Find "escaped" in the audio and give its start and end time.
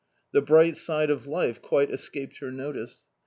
1.91-2.39